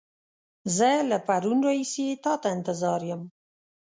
[0.77, 3.21] زه له پرون راهيسې تا ته انتظار يم.